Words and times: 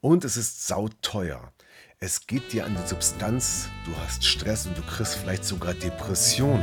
Und 0.00 0.24
es 0.24 0.36
ist 0.36 0.68
sauteuer. 0.68 1.52
Es 1.98 2.28
geht 2.28 2.52
dir 2.52 2.64
an 2.64 2.76
die 2.80 2.88
Substanz, 2.88 3.68
du 3.84 3.90
hast 4.00 4.24
Stress 4.24 4.64
und 4.64 4.78
du 4.78 4.82
kriegst 4.82 5.16
vielleicht 5.16 5.44
sogar 5.44 5.74
Depressionen. 5.74 6.62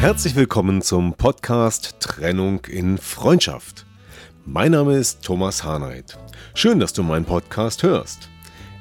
Herzlich 0.00 0.34
willkommen 0.34 0.82
zum 0.82 1.14
Podcast 1.14 2.00
Trennung 2.00 2.64
in 2.64 2.98
Freundschaft. 2.98 3.86
Mein 4.44 4.72
Name 4.72 4.96
ist 4.96 5.22
Thomas 5.22 5.62
Harnight. 5.62 6.18
Schön, 6.54 6.80
dass 6.80 6.92
du 6.92 7.04
meinen 7.04 7.24
Podcast 7.24 7.84
hörst. 7.84 8.28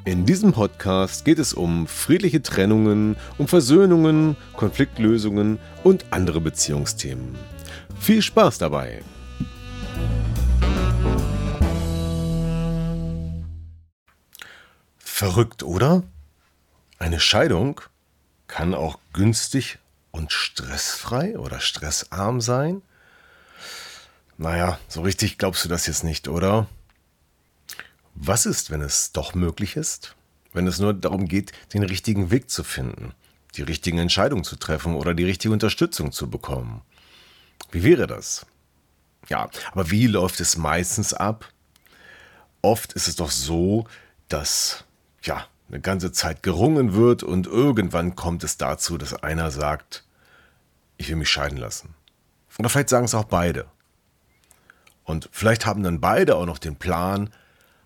In 0.04 0.26
diesem 0.26 0.52
Podcast 0.52 1.26
geht 1.26 1.38
es 1.38 1.54
um 1.54 1.86
friedliche 1.86 2.42
Trennungen, 2.42 3.18
um 3.38 3.48
Versöhnungen, 3.48 4.36
Konfliktlösungen 4.58 5.60
und 5.84 6.06
andere 6.10 6.42
Beziehungsthemen. 6.42 7.36
Viel 8.00 8.24
Spaß 8.24 8.58
dabei! 8.58 9.04
Verrückt, 15.24 15.64
oder? 15.64 16.04
Eine 17.00 17.22
Scheidung 17.22 17.80
kann 18.48 18.74
auch 18.74 19.00
günstig 19.14 19.80
und 20.12 20.34
stressfrei 20.34 21.40
oder 21.40 21.62
stressarm 21.62 22.42
sein? 22.42 22.82
Naja, 24.38 24.78
so 24.90 25.02
richtig 25.02 25.38
glaubst 25.38 25.64
du 25.64 25.70
das 25.70 25.88
jetzt 25.88 26.04
nicht, 26.04 26.28
oder? 26.28 26.68
Was 28.16 28.46
ist, 28.46 28.70
wenn 28.70 28.82
es 28.82 29.14
doch 29.14 29.34
möglich 29.34 29.78
ist? 29.78 30.14
Wenn 30.52 30.68
es 30.68 30.80
nur 30.80 30.94
darum 30.94 31.30
geht, 31.30 31.54
den 31.74 31.84
richtigen 31.84 32.30
Weg 32.30 32.50
zu 32.50 32.66
finden, 32.66 33.14
die 33.56 33.64
richtigen 33.64 34.00
Entscheidungen 34.00 34.44
zu 34.44 34.58
treffen 34.58 34.94
oder 34.94 35.14
die 35.14 35.24
richtige 35.24 35.54
Unterstützung 35.54 36.12
zu 36.12 36.30
bekommen? 36.30 36.82
Wie 37.72 37.84
wäre 37.84 38.08
das? 38.08 38.46
Ja, 39.30 39.50
aber 39.72 39.90
wie 39.90 40.08
läuft 40.08 40.42
es 40.42 40.58
meistens 40.58 41.14
ab? 41.14 41.50
Oft 42.62 42.92
ist 42.92 43.08
es 43.08 43.16
doch 43.16 43.32
so, 43.32 43.88
dass 44.28 44.83
ja, 45.24 45.48
eine 45.70 45.80
ganze 45.80 46.12
Zeit 46.12 46.44
gerungen 46.44 46.94
wird 46.94 47.24
und 47.24 47.48
irgendwann 47.48 48.16
kommt 48.16 48.44
es 48.44 48.58
dazu, 48.58 48.98
dass 48.98 49.14
einer 49.14 49.52
sagt, 49.52 50.04
ich 50.98 51.10
will 51.10 51.16
mich 51.16 51.30
scheiden 51.30 51.58
lassen. 51.58 51.96
Oder 52.60 52.70
vielleicht 52.70 52.90
sagen 52.90 53.06
es 53.06 53.16
auch 53.16 53.24
beide. 53.24 53.66
Und 55.04 55.30
vielleicht 55.32 55.66
haben 55.66 55.84
dann 55.84 56.00
beide 56.00 56.36
auch 56.36 56.46
noch 56.46 56.60
den 56.60 56.76
Plan, 56.76 57.34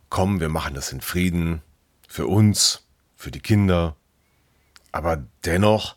komm, 0.10 0.40
wir 0.40 0.50
machen 0.50 0.74
das 0.74 0.92
in 0.92 1.02
Frieden, 1.02 1.62
für 2.08 2.28
uns, 2.28 2.84
für 3.16 3.32
die 3.32 3.40
Kinder. 3.40 3.96
Aber 4.92 5.24
dennoch 5.46 5.96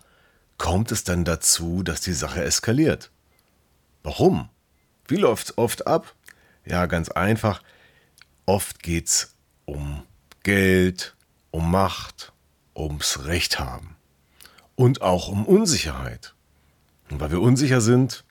kommt 0.58 0.92
es 0.92 1.04
dann 1.04 1.24
dazu, 1.24 1.82
dass 1.82 2.00
die 2.00 2.12
Sache 2.12 2.42
eskaliert. 2.42 3.10
Warum? 4.02 4.48
Wie 5.08 5.16
läuft 5.16 5.48
es 5.48 5.58
oft 5.58 5.86
ab? 5.86 6.14
Ja, 6.64 6.86
ganz 6.86 7.08
einfach. 7.08 7.62
Oft 8.46 8.82
geht 8.82 9.08
es 9.08 9.34
um 9.64 10.04
Geld, 10.42 11.14
um 11.50 11.70
Macht, 11.70 12.32
ums 12.74 13.24
Recht 13.24 13.58
haben 13.58 13.96
und 14.76 15.02
auch 15.02 15.28
um 15.28 15.46
Unsicherheit. 15.46 16.34
Und 17.10 17.20
weil 17.20 17.30
wir 17.30 17.40
unsicher 17.40 17.80
sind 17.80 18.24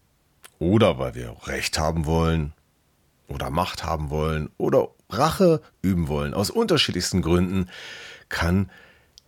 oder 0.57 0.97
weil 0.97 1.16
wir 1.16 1.35
Recht 1.46 1.78
haben 1.78 2.06
wollen 2.06 2.53
oder 3.28 3.50
Macht 3.50 3.84
haben 3.84 4.09
wollen 4.09 4.50
oder 4.57 4.90
Rache 5.09 5.62
üben 5.81 6.07
wollen, 6.07 6.34
aus 6.34 6.50
unterschiedlichsten 6.50 7.22
Gründen, 7.22 7.69
kann 8.30 8.69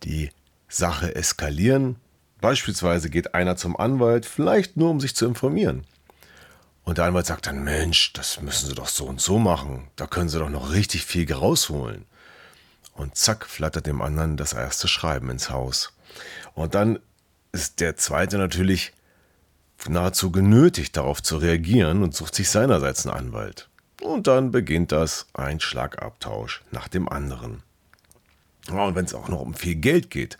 die 0.04 0.30
Sache 0.68 1.14
eskalieren. 1.14 1.96
Beispielsweise 2.40 3.10
geht 3.10 3.34
einer 3.34 3.56
zum 3.56 3.76
Anwalt, 3.76 4.26
vielleicht 4.26 4.76
nur 4.76 4.90
um 4.90 5.00
sich 5.00 5.14
zu 5.14 5.26
informieren. 5.26 5.84
Und 6.84 6.98
der 6.98 7.04
Anwalt 7.04 7.26
sagt 7.26 7.46
dann, 7.46 7.62
Mensch, 7.62 8.12
das 8.12 8.40
müssen 8.40 8.68
Sie 8.68 8.74
doch 8.74 8.88
so 8.88 9.06
und 9.06 9.20
so 9.20 9.38
machen. 9.38 9.88
Da 9.96 10.06
können 10.06 10.28
Sie 10.28 10.38
doch 10.38 10.48
noch 10.48 10.72
richtig 10.72 11.04
viel 11.04 11.32
rausholen. 11.32 12.06
Und 12.94 13.16
zack, 13.16 13.46
flattert 13.46 13.86
dem 13.86 14.02
anderen 14.02 14.36
das 14.36 14.52
erste 14.52 14.86
Schreiben 14.88 15.30
ins 15.30 15.50
Haus. 15.50 15.92
Und 16.54 16.74
dann 16.74 16.98
ist 17.52 17.80
der 17.80 17.96
zweite 17.96 18.38
natürlich 18.38 18.92
nahezu 19.88 20.30
genötigt, 20.30 20.96
darauf 20.96 21.22
zu 21.22 21.36
reagieren 21.36 22.02
und 22.02 22.14
sucht 22.14 22.34
sich 22.34 22.50
seinerseits 22.50 23.06
einen 23.06 23.16
Anwalt. 23.16 23.68
Und 24.00 24.26
dann 24.26 24.50
beginnt 24.50 24.92
das 24.92 25.26
ein 25.34 25.60
Schlagabtausch 25.60 26.62
nach 26.70 26.88
dem 26.88 27.08
anderen. 27.08 27.62
und 28.68 28.94
wenn 28.94 29.04
es 29.04 29.14
auch 29.14 29.28
noch 29.28 29.40
um 29.40 29.54
viel 29.54 29.76
Geld 29.76 30.10
geht, 30.10 30.38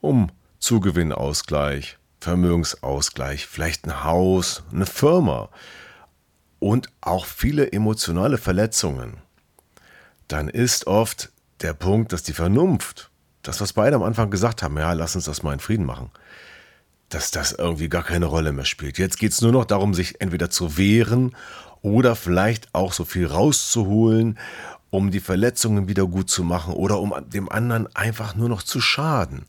um 0.00 0.30
Zugewinnausgleich, 0.58 1.98
Vermögensausgleich, 2.20 3.46
vielleicht 3.46 3.86
ein 3.86 4.04
Haus, 4.04 4.62
eine 4.72 4.86
Firma 4.86 5.48
und 6.58 6.88
auch 7.00 7.24
viele 7.24 7.72
emotionale 7.72 8.38
Verletzungen, 8.38 9.18
dann 10.28 10.48
ist 10.48 10.86
oft 10.86 11.30
der 11.62 11.74
Punkt, 11.74 12.12
dass 12.12 12.22
die 12.22 12.32
Vernunft, 12.32 13.10
das, 13.42 13.60
was 13.60 13.72
beide 13.72 13.96
am 13.96 14.02
Anfang 14.02 14.30
gesagt 14.30 14.62
haben, 14.62 14.76
ja, 14.76 14.92
lass 14.92 15.16
uns 15.16 15.24
das 15.24 15.42
mal 15.42 15.52
in 15.52 15.60
Frieden 15.60 15.86
machen, 15.86 16.10
dass 17.08 17.30
das 17.30 17.52
irgendwie 17.52 17.88
gar 17.88 18.02
keine 18.02 18.26
Rolle 18.26 18.52
mehr 18.52 18.64
spielt. 18.64 18.98
Jetzt 18.98 19.18
geht 19.18 19.32
es 19.32 19.40
nur 19.40 19.52
noch 19.52 19.64
darum, 19.64 19.94
sich 19.94 20.20
entweder 20.20 20.50
zu 20.50 20.76
wehren 20.76 21.34
oder 21.82 22.16
vielleicht 22.16 22.74
auch 22.74 22.92
so 22.92 23.04
viel 23.04 23.26
rauszuholen, 23.26 24.38
um 24.90 25.10
die 25.10 25.20
Verletzungen 25.20 25.88
wieder 25.88 26.06
gut 26.06 26.28
zu 26.28 26.44
machen 26.44 26.74
oder 26.74 27.00
um 27.00 27.14
dem 27.28 27.48
anderen 27.48 27.94
einfach 27.94 28.34
nur 28.34 28.48
noch 28.48 28.62
zu 28.62 28.80
schaden. 28.80 29.46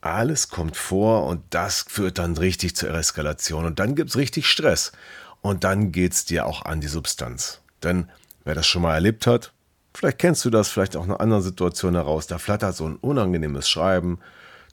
Alles 0.00 0.50
kommt 0.50 0.76
vor 0.76 1.26
und 1.26 1.42
das 1.50 1.86
führt 1.88 2.18
dann 2.18 2.36
richtig 2.36 2.76
zur 2.76 2.90
Eskalation 2.90 3.64
und 3.64 3.78
dann 3.78 3.94
gibt 3.94 4.10
es 4.10 4.16
richtig 4.16 4.46
Stress 4.46 4.92
und 5.40 5.64
dann 5.64 5.92
geht 5.92 6.12
es 6.12 6.24
dir 6.26 6.46
auch 6.46 6.66
an 6.66 6.82
die 6.82 6.88
Substanz. 6.88 7.60
Denn 7.82 8.10
wer 8.44 8.54
das 8.54 8.66
schon 8.66 8.82
mal 8.82 8.94
erlebt 8.94 9.26
hat, 9.26 9.53
vielleicht 9.94 10.18
kennst 10.18 10.44
du 10.44 10.50
das, 10.50 10.68
vielleicht 10.68 10.96
auch 10.96 11.04
in 11.04 11.10
einer 11.10 11.20
anderen 11.20 11.42
Situation 11.42 11.94
heraus, 11.94 12.26
da 12.26 12.38
flattert 12.38 12.76
so 12.76 12.86
ein 12.86 12.96
unangenehmes 12.96 13.68
Schreiben, 13.68 14.18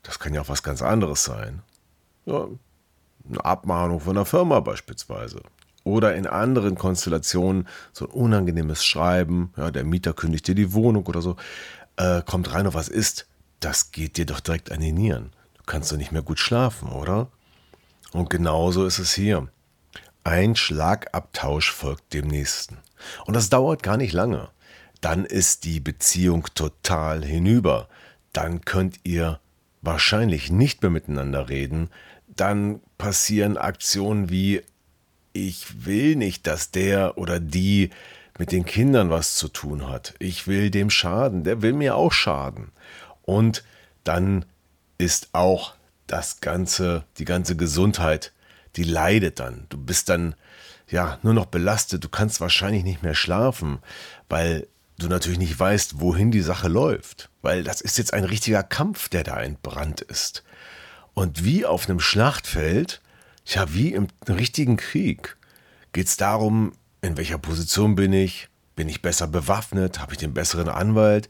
das 0.03 0.19
kann 0.19 0.33
ja 0.33 0.41
auch 0.41 0.49
was 0.49 0.63
ganz 0.63 0.81
anderes 0.81 1.23
sein. 1.23 1.61
Ja, 2.25 2.47
eine 3.29 3.45
Abmahnung 3.45 3.99
von 3.99 4.15
der 4.15 4.25
Firma 4.25 4.59
beispielsweise 4.59 5.41
oder 5.83 6.15
in 6.15 6.27
anderen 6.27 6.75
Konstellationen 6.77 7.67
so 7.91 8.05
ein 8.05 8.11
unangenehmes 8.11 8.85
Schreiben, 8.85 9.53
ja, 9.57 9.71
der 9.71 9.83
Mieter 9.83 10.13
kündigt 10.13 10.47
dir 10.47 10.55
die 10.55 10.73
Wohnung 10.73 11.05
oder 11.07 11.21
so, 11.21 11.35
äh, 11.97 12.21
kommt 12.21 12.53
rein 12.53 12.67
und 12.67 12.73
was 12.73 12.88
ist, 12.88 13.27
das 13.59 13.91
geht 13.91 14.17
dir 14.17 14.25
doch 14.25 14.39
direkt 14.39 14.71
an 14.71 14.79
die 14.79 14.91
Nieren. 14.91 15.31
Du 15.57 15.63
kannst 15.65 15.91
doch 15.91 15.97
nicht 15.97 16.11
mehr 16.11 16.21
gut 16.21 16.39
schlafen, 16.39 16.89
oder? 16.89 17.27
Und 18.11 18.29
genauso 18.29 18.85
ist 18.85 18.99
es 18.99 19.13
hier. 19.13 19.47
Ein 20.23 20.55
Schlagabtausch 20.55 21.71
folgt 21.71 22.13
dem 22.13 22.27
nächsten. 22.27 22.77
Und 23.25 23.35
das 23.35 23.49
dauert 23.49 23.81
gar 23.81 23.97
nicht 23.97 24.13
lange. 24.13 24.49
Dann 25.01 25.25
ist 25.25 25.66
die 25.66 25.79
Beziehung 25.79 26.47
total 26.56 27.23
hinüber. 27.23 27.89
Dann 28.34 28.62
könnt 28.62 29.00
ihr 29.03 29.39
wahrscheinlich 29.81 30.51
nicht 30.51 30.81
mehr 30.81 30.91
miteinander 30.91 31.50
reden. 31.50 31.89
Dann 32.28 32.79
passieren 32.97 33.57
Aktionen 33.57 34.29
wie 34.29 34.62
ich 35.34 35.85
will 35.85 36.16
nicht, 36.16 36.47
dass 36.47 36.72
der 36.72 37.17
oder 37.17 37.39
die 37.39 37.89
mit 38.38 38.51
den 38.51 38.66
Kindern 38.66 39.09
was 39.09 39.36
zu 39.36 39.48
tun 39.48 39.88
hat. 39.88 40.13
Ich 40.19 40.48
will 40.48 40.69
dem 40.71 40.89
schaden, 40.89 41.44
der 41.44 41.62
will 41.62 41.74
mir 41.74 41.95
auch 41.95 42.12
schaden. 42.12 42.71
Und 43.24 43.63
dann 44.03 44.45
ist 44.98 45.30
auch 45.33 45.75
das 46.07 46.42
ganze, 46.42 47.03
die 47.18 47.25
ganze 47.25 47.56
Gesundheit, 47.56 48.33
die 48.75 48.83
leidet 48.83 49.39
dann. 49.39 49.65
Du 49.69 49.77
bist 49.77 50.09
dann 50.09 50.36
ja 50.89 51.19
nur 51.24 51.33
noch 51.33 51.45
belastet. 51.45 52.03
Du 52.03 52.09
kannst 52.09 52.42
wahrscheinlich 52.42 52.83
nicht 52.83 53.03
mehr 53.03 53.15
schlafen, 53.15 53.80
weil 54.27 54.68
du 55.01 55.07
natürlich 55.07 55.39
nicht 55.39 55.59
weißt, 55.59 56.00
wohin 56.00 56.31
die 56.31 56.42
Sache 56.42 56.68
läuft. 56.68 57.30
Weil 57.42 57.63
das 57.63 57.81
ist 57.81 57.98
jetzt 57.98 58.13
ein 58.13 58.24
richtiger 58.24 58.63
Kampf, 58.63 59.09
der 59.09 59.24
da 59.24 59.42
entbrannt 59.42 60.01
ist. 60.01 60.44
Und 61.13 61.44
wie 61.44 61.65
auf 61.65 61.89
einem 61.89 62.00
Schlachtfeld 62.00 63.01
Tja, 63.45 63.65
wie 63.74 63.94
im 63.94 64.07
richtigen 64.27 64.77
Krieg 64.77 65.36
geht 65.94 66.07
es 66.07 66.18
darum, 66.18 66.74
in 67.01 67.18
welcher 67.18 67.38
Position 67.38 67.95
bin 67.95 68.13
ich, 68.13 68.50
bin 68.75 68.88
ich 68.88 69.01
besser 69.01 69.27
bewaffnet, 69.27 70.00
habe 70.00 70.13
ich 70.13 70.19
den 70.19 70.33
besseren 70.33 70.69
Anwalt 70.69 71.27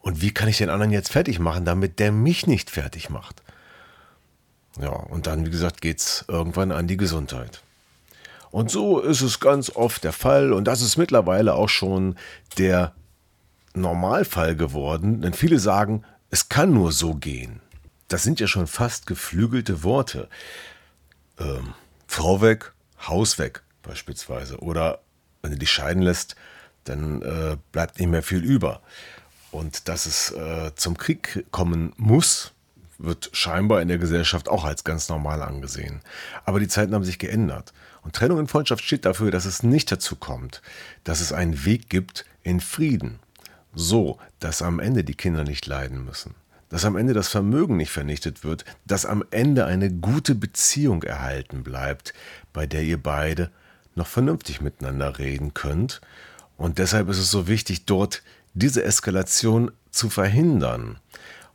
und 0.00 0.20
wie 0.20 0.34
kann 0.34 0.48
ich 0.48 0.58
den 0.58 0.68
anderen 0.68 0.92
jetzt 0.92 1.10
fertig 1.10 1.38
machen, 1.38 1.64
damit 1.64 1.98
der 2.00 2.12
mich 2.12 2.46
nicht 2.46 2.70
fertig 2.70 3.08
macht. 3.08 3.42
Ja, 4.80 4.90
und 4.90 5.26
dann, 5.26 5.46
wie 5.46 5.50
gesagt, 5.50 5.80
geht 5.80 6.00
es 6.00 6.24
irgendwann 6.28 6.72
an 6.72 6.88
die 6.88 6.96
Gesundheit. 6.96 7.62
Und 8.50 8.70
so 8.70 9.00
ist 9.00 9.20
es 9.20 9.40
ganz 9.40 9.70
oft 9.70 10.04
der 10.04 10.12
Fall 10.12 10.52
und 10.52 10.64
das 10.64 10.80
ist 10.80 10.96
mittlerweile 10.96 11.54
auch 11.54 11.68
schon 11.68 12.16
der 12.58 12.94
Normalfall 13.74 14.56
geworden, 14.56 15.20
denn 15.20 15.34
viele 15.34 15.58
sagen, 15.58 16.04
es 16.30 16.48
kann 16.48 16.72
nur 16.72 16.92
so 16.92 17.14
gehen. 17.14 17.60
Das 18.08 18.22
sind 18.22 18.40
ja 18.40 18.46
schon 18.46 18.66
fast 18.66 19.06
geflügelte 19.06 19.82
Worte. 19.82 20.28
Ähm, 21.38 21.74
Frau 22.06 22.40
weg, 22.40 22.72
Haus 23.06 23.38
weg 23.38 23.62
beispielsweise. 23.82 24.58
Oder 24.58 25.00
wenn 25.42 25.52
du 25.52 25.58
dich 25.58 25.72
scheiden 25.72 26.02
lässt, 26.02 26.36
dann 26.84 27.22
äh, 27.22 27.56
bleibt 27.72 27.98
nicht 27.98 28.08
mehr 28.08 28.22
viel 28.22 28.42
über. 28.42 28.80
Und 29.50 29.88
dass 29.88 30.06
es 30.06 30.30
äh, 30.32 30.72
zum 30.74 30.96
Krieg 30.96 31.44
kommen 31.50 31.92
muss, 31.96 32.52
wird 32.98 33.30
scheinbar 33.32 33.82
in 33.82 33.88
der 33.88 33.98
Gesellschaft 33.98 34.48
auch 34.48 34.64
als 34.64 34.84
ganz 34.84 35.08
normal 35.08 35.42
angesehen. 35.42 36.00
Aber 36.44 36.60
die 36.60 36.68
Zeiten 36.68 36.94
haben 36.94 37.04
sich 37.04 37.18
geändert. 37.18 37.72
Und 38.02 38.14
Trennung 38.14 38.38
in 38.38 38.48
Freundschaft 38.48 38.84
steht 38.84 39.04
dafür, 39.04 39.30
dass 39.30 39.44
es 39.44 39.62
nicht 39.62 39.90
dazu 39.90 40.16
kommt, 40.16 40.62
dass 41.04 41.20
es 41.20 41.32
einen 41.32 41.64
Weg 41.64 41.88
gibt 41.88 42.24
in 42.42 42.60
Frieden. 42.60 43.18
So, 43.74 44.18
dass 44.40 44.62
am 44.62 44.80
Ende 44.80 45.04
die 45.04 45.14
Kinder 45.14 45.44
nicht 45.44 45.66
leiden 45.66 46.04
müssen. 46.04 46.34
Dass 46.68 46.84
am 46.84 46.96
Ende 46.96 47.12
das 47.12 47.28
Vermögen 47.28 47.76
nicht 47.76 47.90
vernichtet 47.90 48.44
wird. 48.44 48.64
Dass 48.84 49.06
am 49.06 49.24
Ende 49.30 49.66
eine 49.66 49.90
gute 49.90 50.34
Beziehung 50.34 51.02
erhalten 51.02 51.62
bleibt, 51.62 52.14
bei 52.52 52.66
der 52.66 52.82
ihr 52.82 53.02
beide 53.02 53.50
noch 53.94 54.06
vernünftig 54.06 54.60
miteinander 54.60 55.18
reden 55.18 55.54
könnt. 55.54 56.00
Und 56.56 56.78
deshalb 56.78 57.08
ist 57.08 57.18
es 57.18 57.30
so 57.30 57.48
wichtig, 57.48 57.84
dort 57.84 58.22
diese 58.54 58.84
Eskalation 58.84 59.70
zu 59.90 60.10
verhindern. 60.10 60.98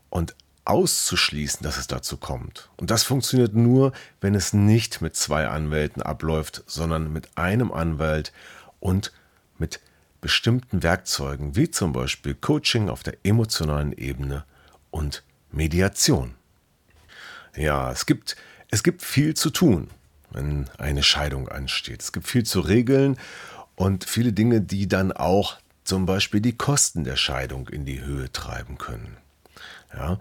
Und 0.09 0.35
auszuschließen, 0.69 1.63
dass 1.63 1.77
es 1.77 1.87
dazu 1.87 2.17
kommt. 2.17 2.69
Und 2.77 2.91
das 2.91 3.03
funktioniert 3.03 3.55
nur, 3.55 3.91
wenn 4.21 4.35
es 4.35 4.53
nicht 4.53 5.01
mit 5.01 5.15
zwei 5.15 5.47
Anwälten 5.47 6.03
abläuft, 6.03 6.63
sondern 6.67 7.11
mit 7.11 7.37
einem 7.37 7.71
Anwalt 7.71 8.31
und 8.79 9.11
mit 9.57 9.79
bestimmten 10.21 10.83
Werkzeugen, 10.83 11.55
wie 11.55 11.71
zum 11.71 11.93
Beispiel 11.93 12.35
Coaching 12.35 12.89
auf 12.89 13.03
der 13.03 13.17
emotionalen 13.23 13.93
Ebene 13.93 14.45
und 14.91 15.23
Mediation. 15.51 16.35
Ja, 17.55 17.91
es 17.91 18.05
gibt, 18.05 18.35
es 18.69 18.83
gibt 18.83 19.01
viel 19.01 19.33
zu 19.33 19.49
tun, 19.49 19.89
wenn 20.31 20.69
eine 20.77 21.03
Scheidung 21.03 21.47
ansteht. 21.49 22.01
Es 22.01 22.11
gibt 22.11 22.27
viel 22.27 22.43
zu 22.43 22.59
regeln 22.59 23.17
und 23.75 24.05
viele 24.05 24.33
Dinge, 24.33 24.61
die 24.61 24.87
dann 24.87 25.11
auch 25.11 25.57
zum 25.83 26.05
Beispiel 26.05 26.41
die 26.41 26.55
Kosten 26.55 27.03
der 27.03 27.15
Scheidung 27.15 27.67
in 27.69 27.85
die 27.85 28.01
Höhe 28.01 28.31
treiben 28.31 28.77
können. 28.77 29.17
Ja, 29.93 30.19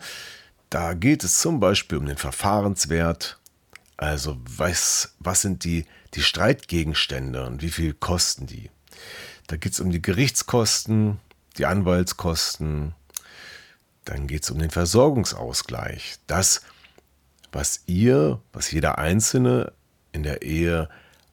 da 0.71 0.95
geht 0.95 1.25
es 1.25 1.41
zum 1.41 1.61
Beispiel 1.61 1.99
um 1.99 2.07
den 2.07 2.17
Verfahrenswert, 2.17 3.39
also 3.97 4.39
was, 4.45 5.15
was 5.19 5.43
sind 5.43 5.65
die, 5.65 5.87
die 6.15 6.23
Streitgegenstände 6.23 7.45
und 7.47 7.63
wie 7.63 7.71
viel 7.71 7.93
kosten 7.93 8.47
die. 8.47 8.71
Da 9.49 9.57
geht 9.57 9.73
es 9.73 9.81
um 9.81 9.91
die 9.91 10.03
Gerichtskosten, 10.03 11.19
die 11.57 11.67
Anwaltskosten, 11.67 12.95
dann 14.05 14.27
geht 14.27 14.45
es 14.45 14.51
um 14.51 14.59
den 14.59 14.71
Versorgungsausgleich. 14.71 16.19
Das, 16.27 16.61
was 17.51 17.83
ihr, 17.87 18.41
was 18.53 18.71
jeder 18.71 18.99
Einzelne 18.99 19.73
in 20.13 20.23
der 20.23 20.43
Ehe 20.43 20.89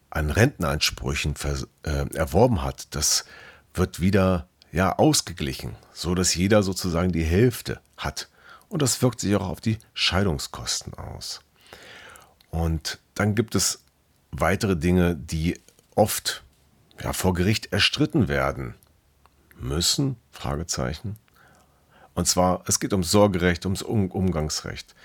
an 0.10 0.32
Rentenansprüchen 0.32 1.36
äh, 1.84 2.16
erworben 2.16 2.64
hat, 2.64 2.88
das 2.96 3.26
wird 3.74 4.00
wieder 4.00 4.48
ja, 4.72 4.96
ausgeglichen, 4.98 5.76
so 5.94 6.16
dass 6.16 6.36
jeder 6.36 6.64
sozusagen 6.64 7.12
die 7.12 7.24
Hälfte 7.24 7.82
hat. 7.98 8.30
Und 8.70 8.82
das 8.82 9.02
wirkt 9.02 9.20
sich 9.20 9.36
auch 9.36 9.50
auf 9.50 9.60
die 9.60 9.78
Scheidungskosten 9.94 10.94
aus. 10.94 11.42
Und 12.50 13.00
dann 13.14 13.36
gibt 13.36 13.56
es 13.56 13.84
weitere 14.32 14.78
Dinge, 14.78 15.16
die 15.16 15.60
oft 15.96 16.45
ja, 17.02 17.14
vor 17.14 17.34
Gericht 17.34 17.72
erstritten 17.74 18.28
werden 18.28 18.76
müssen, 19.58 20.18
Fragezeichen. 20.32 21.18
Und 22.14 22.28
zwar, 22.28 22.64
es 22.68 22.80
geht 22.80 22.94
ums 22.94 23.12
Sorgerecht, 23.12 23.66
ums 23.66 23.82
um 23.82 24.10
Umgangsrecht, 24.10 24.96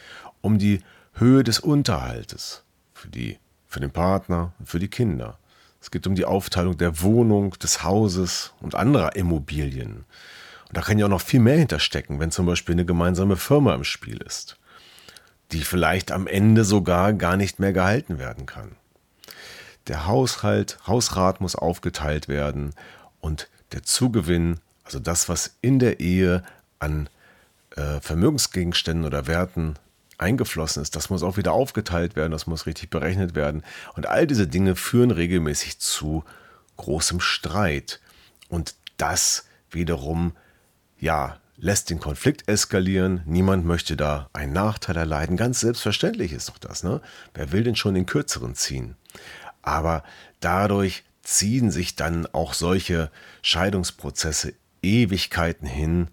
um 0.40 0.58
die 0.58 0.80
Höhe 1.14 1.42
des 1.42 1.58
Unterhaltes 1.58 2.62
für, 2.94 3.08
die, 3.08 3.38
für 3.66 3.80
den 3.80 3.90
Partner 3.90 4.52
für 4.64 4.78
die 4.78 4.88
Kinder. 4.88 5.38
Es 5.80 5.90
geht 5.90 6.06
um 6.06 6.14
die 6.14 6.24
Aufteilung 6.24 6.76
der 6.76 7.02
Wohnung, 7.02 7.52
des 7.58 7.82
Hauses 7.82 8.52
und 8.60 8.74
anderer 8.74 9.16
Immobilien. 9.16 10.04
Und 10.68 10.76
da 10.76 10.82
kann 10.82 10.98
ja 10.98 11.06
auch 11.06 11.10
noch 11.10 11.22
viel 11.22 11.40
mehr 11.40 11.56
hinterstecken, 11.56 12.20
wenn 12.20 12.30
zum 12.30 12.46
Beispiel 12.46 12.74
eine 12.74 12.84
gemeinsame 12.84 13.36
Firma 13.36 13.74
im 13.74 13.84
Spiel 13.84 14.18
ist, 14.18 14.58
die 15.52 15.62
vielleicht 15.62 16.12
am 16.12 16.26
Ende 16.26 16.64
sogar 16.64 17.12
gar 17.12 17.36
nicht 17.36 17.58
mehr 17.58 17.72
gehalten 17.72 18.18
werden 18.18 18.46
kann. 18.46 18.76
Der 19.90 20.06
Haushalt, 20.06 20.78
Hausrat 20.86 21.40
muss 21.40 21.56
aufgeteilt 21.56 22.28
werden 22.28 22.74
und 23.20 23.48
der 23.72 23.82
Zugewinn, 23.82 24.60
also 24.84 25.00
das, 25.00 25.28
was 25.28 25.56
in 25.62 25.80
der 25.80 25.98
Ehe 25.98 26.44
an 26.78 27.08
äh, 27.74 27.98
Vermögensgegenständen 28.00 29.04
oder 29.04 29.26
Werten 29.26 29.74
eingeflossen 30.16 30.80
ist, 30.80 30.94
das 30.94 31.10
muss 31.10 31.24
auch 31.24 31.36
wieder 31.36 31.50
aufgeteilt 31.50 32.14
werden, 32.14 32.30
das 32.30 32.46
muss 32.46 32.66
richtig 32.66 32.88
berechnet 32.90 33.34
werden. 33.34 33.64
Und 33.96 34.06
all 34.06 34.28
diese 34.28 34.46
Dinge 34.46 34.76
führen 34.76 35.10
regelmäßig 35.10 35.80
zu 35.80 36.22
großem 36.76 37.18
Streit. 37.18 38.00
Und 38.48 38.76
das 38.96 39.46
wiederum 39.72 40.36
ja, 41.00 41.40
lässt 41.56 41.90
den 41.90 41.98
Konflikt 41.98 42.48
eskalieren. 42.48 43.22
Niemand 43.26 43.66
möchte 43.66 43.96
da 43.96 44.28
einen 44.32 44.52
Nachteil 44.52 44.96
erleiden. 44.96 45.36
Ganz 45.36 45.58
selbstverständlich 45.58 46.32
ist 46.32 46.48
doch 46.48 46.58
das. 46.58 46.84
Ne? 46.84 47.00
Wer 47.34 47.50
will 47.50 47.64
denn 47.64 47.74
schon 47.74 47.94
den 47.94 48.06
kürzeren 48.06 48.54
ziehen? 48.54 48.94
Aber 49.62 50.02
dadurch 50.40 51.04
ziehen 51.22 51.70
sich 51.70 51.96
dann 51.96 52.26
auch 52.26 52.54
solche 52.54 53.10
Scheidungsprozesse 53.42 54.54
Ewigkeiten 54.82 55.66
hin, 55.66 56.08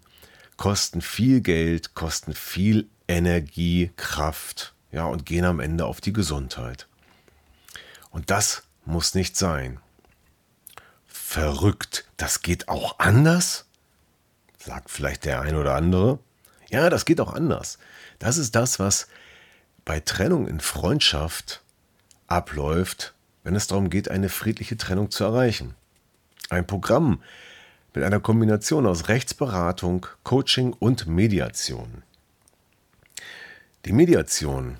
kosten 0.56 1.00
viel 1.00 1.40
Geld, 1.40 1.94
kosten 1.94 2.34
viel 2.34 2.88
Energie, 3.06 3.90
Kraft, 3.96 4.74
ja, 4.92 5.04
und 5.04 5.24
gehen 5.24 5.44
am 5.44 5.60
Ende 5.60 5.86
auf 5.86 6.00
die 6.00 6.12
Gesundheit. 6.12 6.86
Und 8.10 8.30
das 8.30 8.64
muss 8.84 9.14
nicht 9.14 9.36
sein. 9.36 9.80
Verrückt, 11.06 12.06
das 12.16 12.42
geht 12.42 12.68
auch 12.68 12.98
anders? 12.98 13.64
sagt 14.58 14.90
vielleicht 14.90 15.24
der 15.24 15.40
ein 15.40 15.56
oder 15.56 15.74
andere. 15.74 16.18
Ja, 16.70 16.90
das 16.90 17.04
geht 17.04 17.20
auch 17.20 17.32
anders. 17.32 17.78
Das 18.18 18.36
ist 18.36 18.54
das, 18.54 18.78
was 18.78 19.08
bei 19.84 20.00
Trennung 20.00 20.46
in 20.46 20.60
Freundschaft 20.60 21.62
abläuft, 22.26 23.14
wenn 23.48 23.56
es 23.56 23.66
darum 23.66 23.88
geht, 23.88 24.10
eine 24.10 24.28
friedliche 24.28 24.76
Trennung 24.76 25.10
zu 25.10 25.24
erreichen. 25.24 25.74
Ein 26.50 26.66
Programm 26.66 27.22
mit 27.94 28.04
einer 28.04 28.20
Kombination 28.20 28.84
aus 28.84 29.08
Rechtsberatung, 29.08 30.06
Coaching 30.22 30.74
und 30.74 31.06
Mediation. 31.06 32.02
Die 33.86 33.92
Mediation 33.92 34.76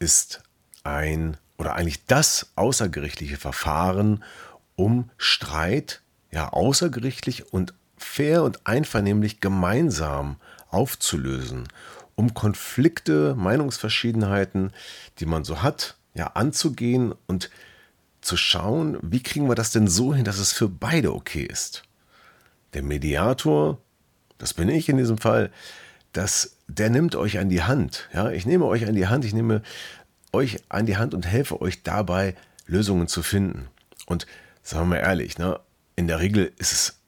ist 0.00 0.42
ein 0.82 1.36
oder 1.58 1.76
eigentlich 1.76 2.04
das 2.06 2.50
außergerichtliche 2.56 3.36
Verfahren, 3.36 4.24
um 4.74 5.08
Streit 5.16 6.02
ja 6.32 6.48
außergerichtlich 6.48 7.52
und 7.52 7.72
fair 7.96 8.42
und 8.42 8.66
einvernehmlich 8.66 9.38
gemeinsam 9.38 10.40
aufzulösen, 10.70 11.68
um 12.16 12.34
Konflikte, 12.34 13.36
Meinungsverschiedenheiten, 13.36 14.72
die 15.20 15.26
man 15.26 15.44
so 15.44 15.62
hat, 15.62 15.96
ja 16.14 16.32
anzugehen 16.34 17.14
und 17.28 17.48
zu 18.26 18.36
schauen, 18.36 18.98
wie 19.02 19.22
kriegen 19.22 19.48
wir 19.48 19.54
das 19.54 19.70
denn 19.70 19.88
so 19.88 20.14
hin, 20.14 20.24
dass 20.24 20.38
es 20.38 20.52
für 20.52 20.68
beide 20.68 21.14
okay 21.14 21.44
ist. 21.44 21.84
Der 22.74 22.82
Mediator, 22.82 23.78
das 24.38 24.52
bin 24.52 24.68
ich 24.68 24.88
in 24.88 24.96
diesem 24.96 25.18
Fall, 25.18 25.50
das, 26.12 26.56
der 26.66 26.90
nimmt 26.90 27.14
euch 27.14 27.38
an 27.38 27.48
die 27.48 27.62
Hand. 27.62 28.08
Ja, 28.12 28.30
ich 28.30 28.46
nehme 28.46 28.66
euch 28.66 28.86
an 28.86 28.94
die 28.94 29.06
Hand, 29.06 29.24
ich 29.24 29.32
nehme 29.32 29.62
euch 30.32 30.58
an 30.68 30.86
die 30.86 30.96
Hand 30.96 31.14
und 31.14 31.26
helfe 31.26 31.60
euch 31.60 31.82
dabei, 31.82 32.34
Lösungen 32.66 33.08
zu 33.08 33.22
finden. 33.22 33.68
Und 34.06 34.26
sagen 34.62 34.88
wir 34.88 34.96
mal 34.96 35.04
ehrlich, 35.04 35.38
ne, 35.38 35.60
in 35.94 36.08
der 36.08 36.18
Regel 36.18 36.52
ist 36.58 36.72
es 36.72 37.00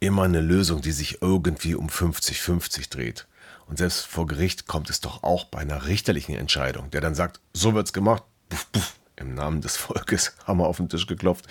immer 0.00 0.24
eine 0.24 0.40
Lösung, 0.40 0.80
die 0.80 0.92
sich 0.92 1.22
irgendwie 1.22 1.74
um 1.74 1.88
50-50 1.88 2.90
dreht. 2.90 3.26
Und 3.66 3.78
selbst 3.78 4.06
vor 4.06 4.26
Gericht 4.26 4.66
kommt 4.66 4.90
es 4.90 5.00
doch 5.00 5.22
auch 5.22 5.44
bei 5.44 5.60
einer 5.60 5.86
richterlichen 5.86 6.34
Entscheidung, 6.34 6.90
der 6.90 7.00
dann 7.00 7.14
sagt, 7.14 7.40
so 7.52 7.74
wird's 7.74 7.92
gemacht, 7.92 8.24
puff, 8.48 8.72
puff, 8.72 8.99
im 9.20 9.34
Namen 9.34 9.60
des 9.60 9.76
Volkes 9.76 10.34
haben 10.46 10.58
wir 10.58 10.66
auf 10.66 10.78
den 10.78 10.88
Tisch 10.88 11.06
geklopft. 11.06 11.46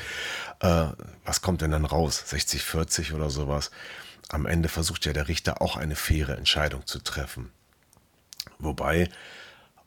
Äh, 0.60 0.88
was 1.24 1.42
kommt 1.42 1.62
denn 1.62 1.72
dann 1.72 1.86
raus? 1.86 2.24
60-40 2.28 3.14
oder 3.14 3.30
sowas? 3.30 3.72
Am 4.30 4.46
Ende 4.46 4.70
versucht 4.70 5.06
ja 5.06 5.14
der 5.14 5.28
Richter 5.28 5.62
auch 5.62 5.78
eine 5.78 5.96
faire 5.96 6.38
Entscheidung 6.38 6.86
zu 6.86 7.00
treffen. 7.00 7.52
Wobei 8.60 9.10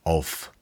auf 0.05 0.53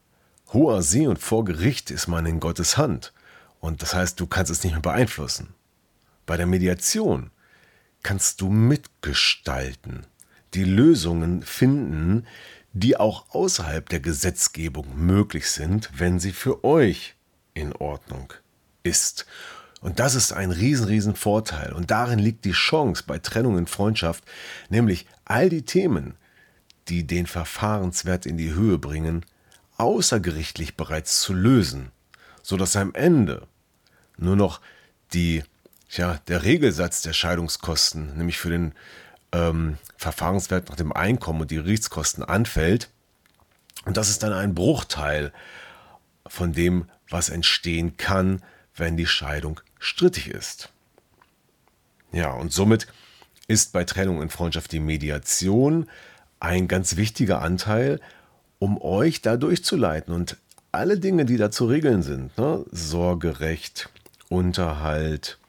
hoher 0.53 0.83
See 0.83 1.07
und 1.07 1.19
vor 1.19 1.45
Gericht 1.45 1.91
ist 1.91 2.09
man 2.09 2.27
in 2.27 2.41
Gottes 2.41 2.77
Hand. 2.77 3.13
Und 3.61 3.83
das 3.83 3.95
heißt, 3.95 4.19
du 4.19 4.27
kannst 4.27 4.51
es 4.51 4.65
nicht 4.65 4.73
mehr 4.73 4.83
beeinflussen. 4.83 5.55
Bei 6.27 6.37
der 6.37 6.47
Mediation 6.47 7.31
kannst 8.03 8.41
du 8.41 8.49
mitgestalten, 8.51 10.07
die 10.55 10.65
Lösungen 10.65 11.43
finden, 11.43 12.27
die 12.73 12.97
auch 12.97 13.27
außerhalb 13.31 13.89
der 13.89 14.01
Gesetzgebung 14.01 14.87
möglich 14.97 15.51
sind, 15.51 15.91
wenn 15.97 16.21
sie 16.21 16.33
für 16.33 16.65
euch 16.65 17.15
in 17.55 17.73
Ordnung 17.73 18.33
ist. 18.83 19.27
Und 19.81 19.99
das 19.99 20.15
ist 20.15 20.33
ein 20.33 20.51
riesen, 20.51 20.87
riesen 20.87 21.17
Vorteil. 21.17 21.73
Und 21.73 21.91
darin 21.91 22.19
liegt 22.19 22.45
die 22.45 22.53
Chance 22.53 23.05
bei 23.07 23.19
Trennung 23.19 23.59
in 23.59 23.67
Freundschaft, 23.67 24.25
nämlich 24.69 25.07
all 25.25 25.49
die 25.49 25.63
Themen, 25.63 26.15
die 26.89 27.07
den 27.07 27.27
Verfahrenswert 27.27 28.27
in 28.27 28.37
die 28.37 28.53
Höhe 28.53 28.79
bringen, 28.79 29.25
außergerichtlich 29.79 30.77
bereits 30.77 31.21
zu 31.21 31.33
lösen, 31.33 31.91
sodass 32.43 32.77
am 32.77 32.95
Ende 32.95 33.47
nur 34.19 34.37
noch 34.37 34.61
die, 35.15 35.43
ja, 35.89 36.21
der 36.29 36.43
Regelsatz 36.45 37.01
der 37.03 37.15
Scheidungskosten, 37.15 38.17
nämlich 38.17 38.39
für 38.39 38.51
den 38.51 38.75
ähm, 39.33 39.79
Verfahrenswert 39.97 40.69
nach 40.69 40.77
dem 40.77 40.93
Einkommen 40.93 41.43
und 41.43 41.51
die 41.51 41.57
Gerichtskosten 41.57 42.25
anfällt. 42.25 42.91
Und 43.85 43.97
das 43.97 44.09
ist 44.09 44.23
dann 44.23 44.33
ein 44.33 44.55
Bruchteil 44.55 45.33
von 46.27 46.53
dem, 46.53 46.89
was 47.09 47.29
entstehen 47.29 47.97
kann, 47.97 48.43
wenn 48.75 48.97
die 48.97 49.07
Scheidung 49.07 49.61
strittig 49.79 50.29
ist. 50.29 50.71
Ja, 52.13 52.33
und 52.33 52.53
somit 52.53 52.87
ist 53.49 53.73
bei 53.73 53.85
Trennung 53.85 54.23
in 54.23 54.31
Freundschaft 54.31 54.73
die 54.73 54.81
Mediation 54.81 55.89
ein 56.39 56.69
ganz 56.69 56.97
wichtiger 56.97 57.43
Anteil, 57.43 58.01
um 58.59 58.81
euch 58.81 59.23
da 59.23 59.37
durchzuleiten 59.37 60.15
und 60.15 60.37
alle 60.73 60.99
Dinge, 60.99 61.25
die 61.25 61.37
da 61.37 61.51
zu 61.51 61.67
regeln 61.67 62.03
sind, 62.03 62.37
ne? 62.39 62.65
Sorgerecht, 62.71 63.89
Unterhalt, 64.29 65.40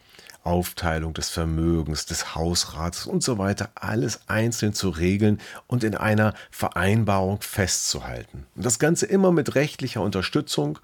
Aufteilung 0.44 1.14
des 1.14 1.30
Vermögens, 1.30 2.06
des 2.06 2.36
Hausrats 2.36 3.06
und 3.06 3.24
so 3.24 3.38
weiter, 3.38 3.70
alles 3.76 4.22
einzeln 4.28 4.74
zu 4.74 4.90
regeln 4.90 5.40
und 5.68 5.84
in 5.84 5.96
einer 5.96 6.34
Vereinbarung 6.50 7.42
festzuhalten. 7.42 8.48
Und 8.56 8.66
das 8.66 8.80
Ganze 8.80 9.06
immer 9.06 9.32
mit 9.32 9.56
rechtlicher 9.56 10.02
Unterstützung, 10.02 10.80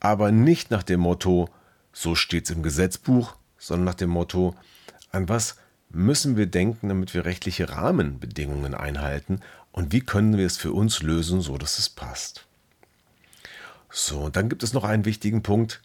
aber 0.00 0.32
nicht 0.32 0.70
nach 0.70 0.82
dem 0.82 1.00
Motto, 1.00 1.48
so 1.92 2.14
steht 2.14 2.44
es 2.44 2.50
im 2.50 2.62
Gesetzbuch, 2.62 3.36
sondern 3.58 3.84
nach 3.84 3.94
dem 3.94 4.10
Motto, 4.10 4.54
an 5.12 5.28
was 5.28 5.56
müssen 5.90 6.36
wir 6.36 6.46
denken, 6.46 6.88
damit 6.88 7.14
wir 7.14 7.24
rechtliche 7.24 7.70
Rahmenbedingungen 7.70 8.74
einhalten 8.74 9.40
und 9.70 9.92
wie 9.92 10.00
können 10.00 10.36
wir 10.36 10.46
es 10.46 10.56
für 10.56 10.72
uns 10.72 11.02
lösen, 11.02 11.40
so 11.40 11.56
dass 11.56 11.78
es 11.78 11.88
passt. 11.88 12.46
So, 13.90 14.22
und 14.22 14.36
dann 14.36 14.48
gibt 14.48 14.64
es 14.64 14.72
noch 14.72 14.84
einen 14.84 15.04
wichtigen 15.04 15.42
Punkt, 15.42 15.80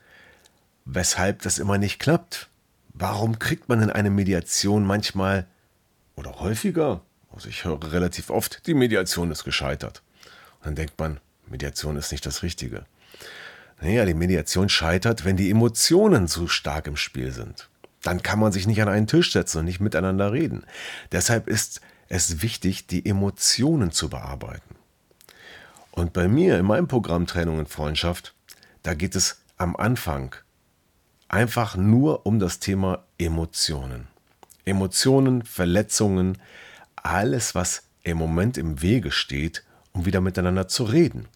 weshalb 0.86 1.44
das 1.44 1.60
immer 1.60 1.78
nicht 1.78 2.00
klappt. 2.00 2.49
Warum 3.00 3.40
kriegt 3.40 3.70
man 3.70 3.82
in 3.82 3.90
eine 3.90 4.10
Mediation 4.10 4.86
manchmal 4.86 5.48
oder 6.18 6.42
häufiger, 6.42 7.02
also 7.34 7.48
ich 7.48 7.64
höre 7.64 7.94
relativ 7.94 8.30
oft, 8.30 8.68
die 8.68 8.74
Mediation 8.74 9.32
ist 9.32 9.46
gescheitert. 9.46 10.04
Und 10.60 10.66
dann 10.66 10.76
denkt 10.76 11.00
man, 11.00 11.22
Mediation 11.48 11.96
ist 11.96 12.12
nicht 12.12 12.26
das 12.26 12.44
Richtige. 12.44 12.86
Naja, 13.80 14.04
die 14.04 14.14
Mediation 14.14 14.68
scheitert, 14.68 15.24
wenn 15.24 15.38
die 15.38 15.50
Emotionen 15.50 16.28
zu 16.28 16.50
stark 16.50 16.88
im 16.88 16.98
Spiel 16.98 17.32
sind. 17.32 17.70
Dann 18.02 18.22
kann 18.22 18.38
man 18.38 18.52
sich 18.52 18.68
nicht 18.68 18.82
an 18.82 18.90
einen 18.90 19.08
Tisch 19.08 19.32
setzen 19.32 19.60
und 19.60 19.66
nicht 19.66 19.80
miteinander 19.80 20.34
reden. 20.34 20.66
Deshalb 21.14 21.48
ist 21.48 21.80
es 22.10 22.42
wichtig, 22.42 22.88
die 22.88 23.06
Emotionen 23.06 23.92
zu 23.92 24.10
bearbeiten. 24.10 24.76
Und 25.92 26.12
bei 26.12 26.28
mir 26.28 26.60
in 26.60 26.66
meinem 26.66 26.90
Programm 26.90 27.28
Trennung 27.28 27.60
und 27.60 27.70
Freundschaft, 27.70 28.36
da 28.84 28.94
geht 28.94 29.16
es 29.16 29.42
am 29.56 29.78
Anfang 29.78 30.36
einfach 31.30 31.78
nur 31.78 32.26
um 32.26 32.40
das 32.40 32.60
Thema 32.60 33.06
Emotionen. 33.18 34.08
Emotionen, 34.66 35.44
Verletzungen, 35.44 36.38
alles, 36.96 37.56
was 37.56 37.84
im 38.04 38.18
Moment 38.18 38.58
im 38.58 38.82
Wege 38.82 39.12
steht, 39.12 39.64
um 39.94 40.06
wieder 40.06 40.22
miteinander 40.22 40.68
zu 40.68 40.84
reden. 40.84 41.28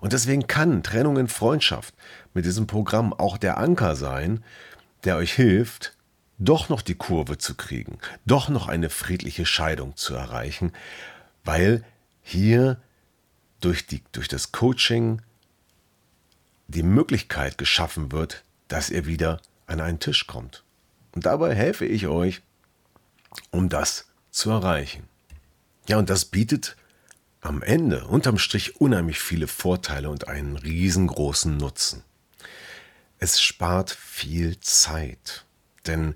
Und 0.00 0.12
deswegen 0.12 0.46
kann 0.46 0.82
Trennung 0.82 1.16
in 1.16 1.28
Freundschaft 1.28 1.94
mit 2.34 2.44
diesem 2.44 2.66
Programm 2.66 3.12
auch 3.12 3.38
der 3.38 3.56
Anker 3.56 3.96
sein, 3.96 4.44
der 5.04 5.16
euch 5.16 5.32
hilft, 5.32 5.96
doch 6.38 6.68
noch 6.68 6.82
die 6.82 6.94
Kurve 6.94 7.38
zu 7.38 7.54
kriegen, 7.54 7.98
doch 8.26 8.48
noch 8.48 8.68
eine 8.68 8.90
friedliche 8.90 9.46
Scheidung 9.46 9.96
zu 9.96 10.14
erreichen, 10.14 10.72
weil 11.44 11.82
hier 12.22 12.78
durch, 13.60 13.86
die, 13.86 14.02
durch 14.12 14.28
das 14.28 14.52
Coaching 14.52 15.22
die 16.68 16.82
Möglichkeit 16.82 17.56
geschaffen 17.56 18.12
wird, 18.12 18.44
dass 18.68 18.90
ihr 18.90 19.06
wieder 19.06 19.40
an 19.66 19.80
einen 19.80 20.00
Tisch 20.00 20.26
kommt. 20.26 20.64
Und 21.12 21.26
dabei 21.26 21.54
helfe 21.54 21.86
ich 21.86 22.06
euch, 22.06 22.42
um 23.50 23.68
das 23.68 24.08
zu 24.30 24.50
erreichen. 24.50 25.08
Ja, 25.88 25.98
und 25.98 26.10
das 26.10 26.24
bietet 26.24 26.76
am 27.40 27.62
Ende 27.62 28.06
unterm 28.06 28.38
Strich 28.38 28.80
unheimlich 28.80 29.18
viele 29.18 29.46
Vorteile 29.46 30.10
und 30.10 30.28
einen 30.28 30.56
riesengroßen 30.56 31.56
Nutzen. 31.56 32.02
Es 33.18 33.40
spart 33.40 33.90
viel 33.90 34.58
Zeit, 34.60 35.46
denn 35.86 36.14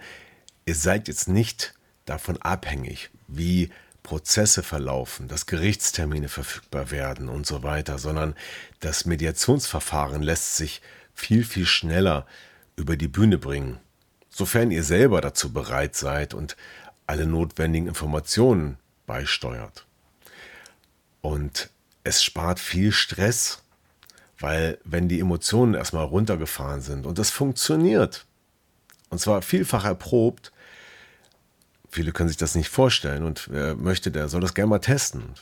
ihr 0.66 0.74
seid 0.74 1.08
jetzt 1.08 1.28
nicht 1.28 1.74
davon 2.04 2.36
abhängig, 2.42 3.10
wie 3.28 3.70
Prozesse 4.02 4.62
verlaufen, 4.62 5.28
dass 5.28 5.46
Gerichtstermine 5.46 6.28
verfügbar 6.28 6.90
werden 6.90 7.28
und 7.28 7.46
so 7.46 7.62
weiter, 7.62 7.98
sondern 7.98 8.34
das 8.80 9.04
Mediationsverfahren 9.04 10.22
lässt 10.22 10.56
sich 10.56 10.82
viel, 11.20 11.44
viel 11.44 11.66
schneller 11.66 12.26
über 12.76 12.96
die 12.96 13.08
Bühne 13.08 13.38
bringen, 13.38 13.78
sofern 14.30 14.70
ihr 14.70 14.82
selber 14.82 15.20
dazu 15.20 15.52
bereit 15.52 15.94
seid 15.94 16.34
und 16.34 16.56
alle 17.06 17.26
notwendigen 17.26 17.88
Informationen 17.88 18.78
beisteuert. 19.06 19.86
Und 21.20 21.70
es 22.04 22.22
spart 22.22 22.58
viel 22.58 22.92
Stress, 22.92 23.62
weil 24.38 24.78
wenn 24.84 25.08
die 25.08 25.20
Emotionen 25.20 25.74
erstmal 25.74 26.04
runtergefahren 26.04 26.80
sind 26.80 27.04
und 27.04 27.18
das 27.18 27.30
funktioniert, 27.30 28.24
und 29.10 29.20
zwar 29.20 29.42
vielfach 29.42 29.84
erprobt, 29.84 30.52
viele 31.90 32.12
können 32.12 32.28
sich 32.28 32.38
das 32.38 32.54
nicht 32.54 32.70
vorstellen 32.70 33.24
und 33.24 33.48
wer 33.50 33.74
möchte, 33.74 34.10
der 34.10 34.28
soll 34.28 34.40
das 34.40 34.54
gerne 34.54 34.70
mal 34.70 34.78
testen. 34.78 35.34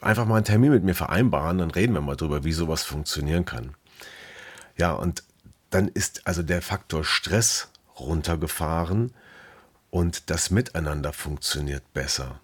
Einfach 0.00 0.26
mal 0.26 0.36
einen 0.36 0.44
Termin 0.44 0.72
mit 0.72 0.84
mir 0.84 0.94
vereinbaren, 0.94 1.58
dann 1.58 1.70
reden 1.70 1.94
wir 1.94 2.02
mal 2.02 2.16
drüber, 2.16 2.44
wie 2.44 2.52
sowas 2.52 2.82
funktionieren 2.82 3.46
kann. 3.46 3.74
Ja, 4.76 4.92
und 4.92 5.22
dann 5.70 5.88
ist 5.88 6.26
also 6.26 6.42
der 6.42 6.62
Faktor 6.62 7.04
Stress 7.04 7.68
runtergefahren 7.98 9.12
und 9.90 10.30
das 10.30 10.50
Miteinander 10.50 11.12
funktioniert 11.12 11.92
besser. 11.92 12.40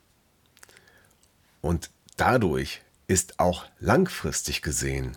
Und 1.61 1.91
Dadurch 2.21 2.83
ist 3.07 3.41
auch 3.41 3.65
langfristig 3.79 4.61
gesehen 4.61 5.17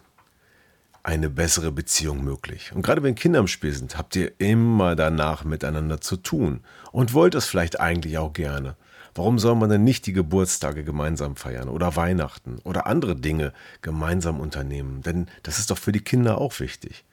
eine 1.04 1.30
bessere 1.30 1.70
Beziehung 1.70 2.24
möglich. 2.24 2.72
Und 2.74 2.82
gerade 2.82 3.04
wenn 3.04 3.16
Kinder 3.16 3.40
im 3.40 3.50
Spiel 3.50 3.74
sind, 3.74 3.98
habt 3.98 4.16
ihr 4.16 4.32
immer 4.40 4.96
danach 4.96 5.44
miteinander 5.44 6.00
zu 6.00 6.16
tun 6.16 6.62
und 6.94 7.12
wollt 7.12 7.36
es 7.36 7.46
vielleicht 7.46 7.82
eigentlich 7.82 8.20
auch 8.20 8.32
gerne. 8.32 8.78
Warum 9.16 9.38
soll 9.38 9.56
man 9.56 9.70
denn 9.70 9.84
nicht 9.84 10.06
die 10.08 10.14
Geburtstage 10.14 10.84
gemeinsam 10.84 11.36
feiern 11.36 11.70
oder 11.70 11.96
Weihnachten 11.96 12.60
oder 12.64 12.88
andere 12.88 13.16
Dinge 13.16 13.54
gemeinsam 13.82 14.40
unternehmen? 14.40 15.02
Denn 15.04 15.28
das 15.44 15.60
ist 15.60 15.70
doch 15.70 15.78
für 15.78 15.92
die 15.92 16.04
Kinder 16.04 16.40
auch 16.40 16.60
wichtig. 16.60 17.06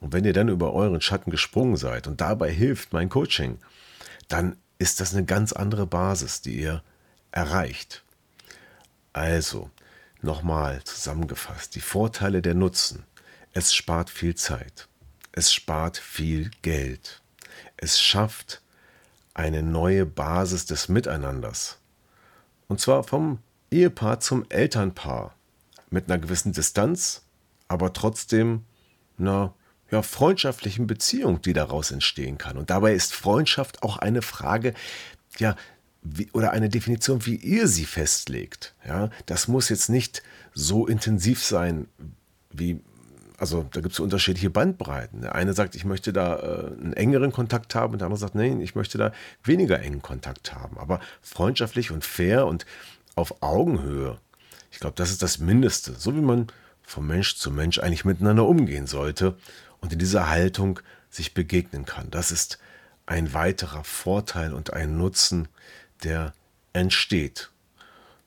Und 0.00 0.12
wenn 0.12 0.24
ihr 0.24 0.32
dann 0.32 0.48
über 0.48 0.72
euren 0.72 1.00
Schatten 1.00 1.30
gesprungen 1.30 1.76
seid 1.76 2.06
und 2.06 2.20
dabei 2.20 2.50
hilft 2.50 2.92
mein 2.92 3.08
Coaching, 3.08 3.58
dann 4.28 4.56
ist 4.78 5.00
das 5.00 5.14
eine 5.14 5.24
ganz 5.24 5.52
andere 5.52 5.86
Basis, 5.86 6.40
die 6.40 6.60
ihr 6.60 6.82
erreicht. 7.30 8.04
Also, 9.12 9.70
nochmal 10.22 10.82
zusammengefasst, 10.84 11.74
die 11.74 11.80
Vorteile 11.80 12.42
der 12.42 12.54
Nutzen. 12.54 13.04
Es 13.52 13.74
spart 13.74 14.10
viel 14.10 14.34
Zeit. 14.34 14.88
Es 15.32 15.52
spart 15.52 15.96
viel 15.96 16.50
Geld. 16.62 17.22
Es 17.76 18.00
schafft 18.00 18.60
eine 19.38 19.62
neue 19.62 20.04
Basis 20.04 20.66
des 20.66 20.88
Miteinanders. 20.88 21.78
Und 22.66 22.80
zwar 22.80 23.04
vom 23.04 23.38
Ehepaar 23.70 24.18
zum 24.18 24.44
Elternpaar. 24.48 25.34
Mit 25.90 26.10
einer 26.10 26.18
gewissen 26.18 26.52
Distanz, 26.52 27.22
aber 27.68 27.92
trotzdem 27.92 28.64
einer 29.16 29.54
ja, 29.90 30.02
freundschaftlichen 30.02 30.86
Beziehung, 30.86 31.40
die 31.40 31.52
daraus 31.52 31.92
entstehen 31.92 32.36
kann. 32.36 32.58
Und 32.58 32.68
dabei 32.68 32.92
ist 32.92 33.14
Freundschaft 33.14 33.82
auch 33.82 33.96
eine 33.96 34.22
Frage 34.22 34.74
ja, 35.38 35.54
wie, 36.02 36.30
oder 36.32 36.50
eine 36.50 36.68
Definition, 36.68 37.24
wie 37.24 37.36
ihr 37.36 37.68
sie 37.68 37.86
festlegt. 37.86 38.74
Ja, 38.86 39.08
das 39.26 39.46
muss 39.46 39.68
jetzt 39.68 39.88
nicht 39.88 40.22
so 40.52 40.86
intensiv 40.86 41.42
sein, 41.44 41.86
wie, 42.50 42.80
also 43.38 43.64
da 43.72 43.80
gibt 43.80 43.94
es 43.94 44.00
unterschiedliche 44.00 44.50
Bandbreiten. 44.50 45.22
Der 45.22 45.34
eine 45.36 45.52
sagt, 45.52 45.76
ich 45.76 45.84
möchte 45.84 46.12
da 46.12 46.36
äh, 46.36 46.66
einen 46.66 46.92
engeren 46.92 47.32
Kontakt 47.32 47.74
haben 47.74 47.92
und 47.92 48.00
der 48.00 48.06
andere 48.06 48.18
sagt, 48.18 48.34
nein, 48.34 48.60
ich 48.60 48.74
möchte 48.74 48.98
da 48.98 49.12
weniger 49.44 49.80
engen 49.80 50.02
Kontakt 50.02 50.54
haben. 50.54 50.76
Aber 50.76 51.00
freundschaftlich 51.22 51.92
und 51.92 52.04
fair 52.04 52.46
und 52.46 52.66
auf 53.14 53.40
Augenhöhe. 53.40 54.18
Ich 54.72 54.80
glaube, 54.80 54.96
das 54.96 55.10
ist 55.10 55.22
das 55.22 55.38
Mindeste. 55.38 55.92
So 55.92 56.16
wie 56.16 56.20
man 56.20 56.48
von 56.82 57.06
Mensch 57.06 57.36
zu 57.36 57.52
Mensch 57.52 57.78
eigentlich 57.78 58.04
miteinander 58.04 58.44
umgehen 58.44 58.88
sollte 58.88 59.36
und 59.80 59.92
in 59.92 60.00
dieser 60.00 60.28
Haltung 60.28 60.80
sich 61.08 61.32
begegnen 61.32 61.84
kann. 61.84 62.10
Das 62.10 62.32
ist 62.32 62.58
ein 63.06 63.34
weiterer 63.34 63.84
Vorteil 63.84 64.52
und 64.52 64.72
ein 64.72 64.98
Nutzen, 64.98 65.48
der 66.02 66.32
entsteht. 66.72 67.50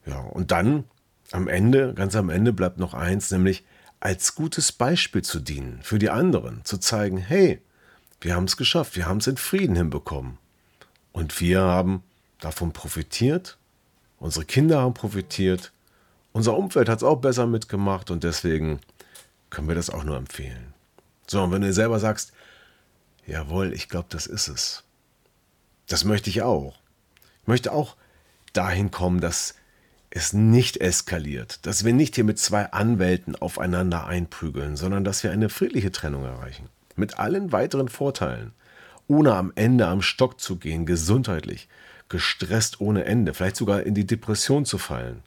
Ja, 0.06 0.20
und 0.20 0.52
dann 0.52 0.86
am 1.32 1.48
Ende, 1.48 1.94
ganz 1.94 2.16
am 2.16 2.30
Ende 2.30 2.54
bleibt 2.54 2.78
noch 2.78 2.94
eins, 2.94 3.30
nämlich 3.30 3.64
als 4.02 4.36
gutes 4.36 4.74
Beispiel 4.74 5.22
zu 5.22 5.40
dienen 5.40 5.80
für 5.82 5.98
die 5.98 6.10
anderen, 6.10 6.66
zu 6.66 6.78
zeigen, 6.78 7.18
hey, 7.18 7.62
Wir 8.22 8.36
haben 8.36 8.46
es 8.46 8.56
geschafft. 8.56 8.96
Wir 8.96 9.08
haben 9.08 9.18
es 9.18 9.28
in 9.28 9.38
Frieden 9.38 9.76
hinbekommen. 9.76 10.38
Und 11.12 11.42
wir 11.42 11.62
haben 11.62 12.04
davon 12.40 12.72
profitiert. 12.72 13.58
Unsere 14.20 14.46
Kinder 14.46 14.80
haben 14.82 14.94
profitiert. 14.94 15.72
Unser 16.32 16.56
Umfeld 16.56 16.88
hat 16.88 17.00
es 17.00 17.04
auch 17.04 17.18
besser 17.18 17.48
mitgemacht 17.48 18.12
und 18.12 18.24
deswegen 18.24 18.80
können 19.50 19.68
wir 19.68 19.76
das 19.76 19.90
auch 19.90 20.04
nur 20.04 20.16
empfehlen. 20.16 20.74
So, 21.28 21.44
und 21.44 21.52
wenn 21.52 21.62
du 21.62 21.74
selber 21.74 22.00
sagst, 22.00 22.32
jawohl, 23.26 23.74
ich 23.74 23.90
glaube, 23.90 24.08
das 24.10 24.28
ist 24.28 24.48
es. 24.48 24.84
Das 25.88 26.06
möchte 26.06 26.30
ich 26.30 26.42
auch. 26.42 26.76
Ich 27.42 27.48
möchte 27.48 27.74
auch 27.74 27.98
dahin 28.54 28.92
kommen, 28.92 29.20
dass 29.20 29.56
es 30.12 30.34
nicht 30.34 30.78
eskaliert, 30.78 31.66
dass 31.66 31.86
wir 31.86 31.94
nicht 31.94 32.16
hier 32.16 32.26
mit 32.26 32.38
zwei 32.38 32.72
Anwälten 32.72 33.36
aufeinander 33.36 34.06
einprügeln, 34.06 34.76
sondern 34.76 35.04
dass 35.04 35.24
wir 35.24 35.32
eine 35.32 35.50
friedliche 35.50 35.92
Trennung 35.92 36.26
erreichen. 36.26 36.70
Mit 36.96 37.18
allen 37.18 37.52
weiteren 37.52 37.88
Vorteilen. 37.88 38.52
Ohne 39.08 39.34
am 39.34 39.52
Ende 39.56 39.88
am 39.88 40.02
Stock 40.02 40.40
zu 40.40 40.58
gehen, 40.58 40.86
gesundheitlich, 40.86 41.70
gestresst 42.10 42.82
ohne 42.82 43.06
Ende, 43.06 43.34
vielleicht 43.34 43.56
sogar 43.56 43.84
in 43.84 43.96
die 43.96 44.06
Depression 44.06 44.66
zu 44.66 44.78
fallen. 44.78 45.24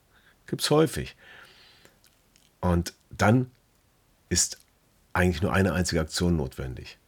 Gibt's 0.46 0.70
häufig. 0.70 1.16
Und 2.60 2.92
dann 3.10 3.50
ist 4.28 4.58
eigentlich 5.14 5.42
nur 5.42 5.52
eine 5.52 5.72
einzige 5.72 6.02
Aktion 6.02 6.36
notwendig. 6.36 6.98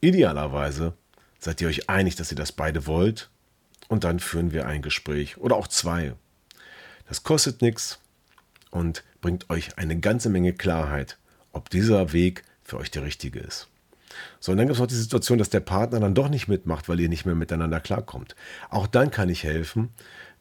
Idealerweise 0.00 0.92
seid 1.38 1.60
ihr 1.62 1.68
euch 1.68 1.88
einig, 1.88 2.16
dass 2.16 2.30
ihr 2.30 2.36
das 2.36 2.52
beide 2.52 2.86
wollt 2.86 3.30
und 3.88 4.04
dann 4.04 4.20
führen 4.20 4.52
wir 4.52 4.66
ein 4.66 4.82
Gespräch 4.82 5.38
oder 5.38 5.56
auch 5.56 5.68
zwei. 5.68 6.14
Das 7.08 7.22
kostet 7.22 7.62
nichts 7.62 7.98
und 8.70 9.04
bringt 9.20 9.50
euch 9.50 9.78
eine 9.78 9.98
ganze 9.98 10.28
Menge 10.28 10.52
Klarheit, 10.52 11.18
ob 11.52 11.70
dieser 11.70 12.12
Weg 12.12 12.44
für 12.64 12.78
euch 12.78 12.90
der 12.90 13.04
richtige 13.04 13.40
ist. 13.40 13.68
So, 14.40 14.52
und 14.52 14.58
dann 14.58 14.66
gibt 14.66 14.74
es 14.74 14.80
noch 14.80 14.86
die 14.86 14.94
Situation, 14.94 15.38
dass 15.38 15.50
der 15.50 15.60
Partner 15.60 16.00
dann 16.00 16.14
doch 16.14 16.28
nicht 16.28 16.48
mitmacht, 16.48 16.88
weil 16.88 17.00
ihr 17.00 17.08
nicht 17.08 17.26
mehr 17.26 17.34
miteinander 17.34 17.80
klarkommt. 17.80 18.36
Auch 18.70 18.86
dann 18.86 19.10
kann 19.10 19.28
ich 19.28 19.44
helfen, 19.44 19.90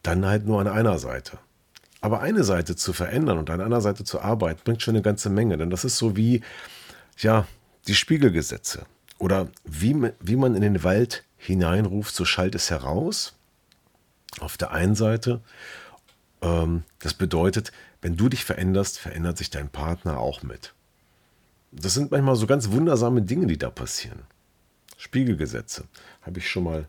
dann 0.04 0.26
halt 0.26 0.46
nur 0.46 0.60
an 0.60 0.68
einer 0.68 1.00
Seite. 1.00 1.40
Aber 2.02 2.20
eine 2.20 2.44
Seite 2.44 2.76
zu 2.76 2.92
verändern 2.92 3.38
und 3.38 3.50
an 3.50 3.62
einer 3.62 3.82
Seite 3.82 4.04
zu 4.04 4.20
arbeiten, 4.20 4.62
bringt 4.64 4.82
schon 4.82 4.96
eine 4.96 5.02
ganze 5.02 5.30
Menge. 5.30 5.58
Denn 5.58 5.70
das 5.70 5.86
ist 5.86 5.98
so 5.98 6.18
wie, 6.18 6.42
ja, 7.18 7.48
die 7.88 7.96
Spiegelgesetze. 7.96 8.86
Oder 9.20 9.48
wie, 9.64 9.96
wie 10.20 10.36
man 10.36 10.56
in 10.56 10.62
den 10.62 10.84
Wald 10.84 11.24
hineinruft, 11.38 12.14
so 12.14 12.26
schallt 12.26 12.56
es 12.56 12.70
heraus. 12.70 13.34
Auf 14.40 14.58
der 14.58 14.72
einen 14.72 14.96
Seite. 14.96 15.42
Ähm, 16.44 16.84
das 17.00 17.14
bedeutet, 17.14 17.72
wenn 18.02 18.18
du 18.18 18.30
dich 18.30 18.44
veränderst, 18.44 19.00
verändert 19.00 19.38
sich 19.38 19.50
dein 19.50 19.70
Partner 19.70 20.20
auch 20.20 20.44
mit. 20.44 20.74
Das 21.72 21.96
sind 21.96 22.12
manchmal 22.12 22.36
so 22.36 22.46
ganz 22.46 22.70
wundersame 22.70 23.24
Dinge, 23.24 23.48
die 23.48 23.58
da 23.58 23.72
passieren. 23.72 24.20
Spiegelgesetze 24.98 25.86
habe 26.22 26.40
ich 26.40 26.50
schon 26.50 26.66
mal 26.66 26.88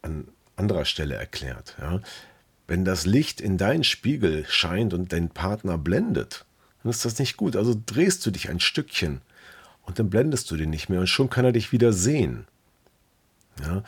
an 0.00 0.28
anderer 0.54 0.86
Stelle 0.86 1.16
erklärt. 1.16 1.76
Ja. 1.78 2.00
Wenn 2.66 2.84
das 2.84 3.04
Licht 3.04 3.40
in 3.40 3.58
deinen 3.58 3.84
Spiegel 3.84 4.46
scheint 4.48 4.94
und 4.94 5.12
dein 5.12 5.28
Partner 5.28 5.76
blendet, 5.76 6.46
dann 6.82 6.90
ist 6.90 7.04
das 7.04 7.18
nicht 7.18 7.36
gut. 7.36 7.56
Also 7.56 7.76
drehst 7.84 8.24
du 8.24 8.30
dich 8.30 8.48
ein 8.48 8.60
Stückchen 8.60 9.20
und 9.82 9.98
dann 9.98 10.08
blendest 10.08 10.50
du 10.50 10.56
den 10.56 10.70
nicht 10.70 10.88
mehr 10.88 11.00
und 11.00 11.06
schon 11.08 11.28
kann 11.28 11.44
er 11.44 11.52
dich 11.52 11.72
wieder 11.72 11.92
sehen. 11.92 12.46
Ja? 13.60 13.82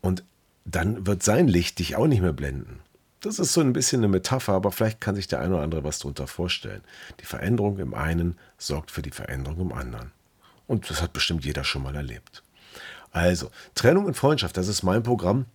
Und 0.00 0.22
dann 0.64 1.06
wird 1.06 1.22
sein 1.22 1.48
Licht 1.48 1.78
dich 1.78 1.96
auch 1.96 2.06
nicht 2.06 2.22
mehr 2.22 2.32
blenden. 2.32 2.78
Das 3.22 3.38
ist 3.38 3.52
so 3.52 3.60
ein 3.60 3.72
bisschen 3.72 4.00
eine 4.00 4.08
Metapher, 4.08 4.52
aber 4.52 4.72
vielleicht 4.72 5.00
kann 5.00 5.14
sich 5.14 5.28
der 5.28 5.40
eine 5.40 5.54
oder 5.54 5.62
andere 5.62 5.84
was 5.84 6.00
darunter 6.00 6.26
vorstellen. 6.26 6.82
Die 7.20 7.24
Veränderung 7.24 7.78
im 7.78 7.94
einen 7.94 8.36
sorgt 8.58 8.90
für 8.90 9.00
die 9.00 9.12
Veränderung 9.12 9.60
im 9.60 9.72
anderen. 9.72 10.10
Und 10.66 10.90
das 10.90 11.00
hat 11.00 11.12
bestimmt 11.12 11.44
jeder 11.44 11.62
schon 11.62 11.84
mal 11.84 11.94
erlebt. 11.94 12.42
Also, 13.12 13.50
Trennung 13.76 14.06
und 14.06 14.16
Freundschaft, 14.16 14.56
das 14.56 14.66
ist 14.66 14.82
mein 14.82 15.04
Programm. 15.04 15.46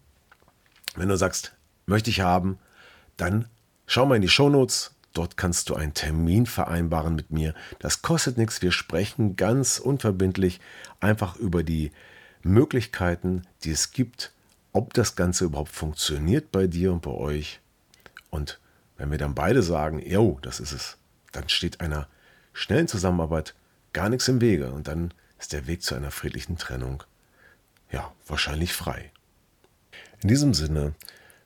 Wenn 0.95 1.09
du 1.09 1.17
sagst, 1.17 1.55
möchte 1.85 2.09
ich 2.09 2.21
haben, 2.21 2.57
dann 3.17 3.49
schau 3.85 4.05
mal 4.05 4.15
in 4.15 4.21
die 4.21 4.29
Shownotes. 4.29 4.93
Dort 5.13 5.35
kannst 5.35 5.69
du 5.69 5.75
einen 5.75 5.93
Termin 5.93 6.45
vereinbaren 6.45 7.15
mit 7.15 7.31
mir. 7.31 7.53
Das 7.79 8.01
kostet 8.01 8.37
nichts. 8.37 8.61
Wir 8.61 8.71
sprechen 8.71 9.35
ganz 9.35 9.77
unverbindlich 9.79 10.61
einfach 11.01 11.35
über 11.35 11.63
die 11.63 11.91
Möglichkeiten, 12.43 13.41
die 13.63 13.71
es 13.71 13.91
gibt, 13.91 14.31
ob 14.77 14.93
das 14.93 15.15
Ganze 15.15 15.45
überhaupt 15.45 15.71
funktioniert 15.71 16.51
bei 16.51 16.67
dir 16.67 16.93
und 16.93 17.01
bei 17.01 17.09
euch. 17.09 17.59
Und 18.29 18.59
wenn 18.95 19.09
wir 19.09 19.17
dann 19.17 19.33
beide 19.33 19.63
sagen, 19.63 19.99
jo, 20.05 20.37
das 20.43 20.59
ist 20.59 20.71
es, 20.71 20.97
dann 21.31 21.49
steht 21.49 21.81
einer 21.81 22.07
schnellen 22.53 22.87
Zusammenarbeit 22.87 23.55
gar 23.91 24.07
nichts 24.07 24.27
im 24.27 24.39
Wege 24.39 24.71
und 24.71 24.87
dann 24.87 25.15
ist 25.39 25.51
der 25.53 25.65
Weg 25.65 25.81
zu 25.81 25.95
einer 25.95 26.11
friedlichen 26.11 26.59
Trennung 26.59 27.01
ja 27.91 28.13
wahrscheinlich 28.27 28.73
frei. 28.73 29.11
In 30.21 30.29
diesem 30.29 30.53
Sinne 30.53 30.93